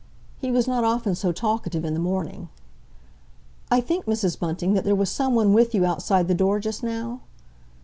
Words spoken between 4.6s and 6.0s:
that there was someone with you